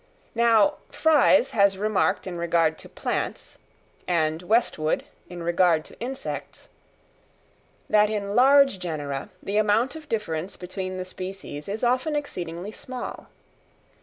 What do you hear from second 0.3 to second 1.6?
Now Fries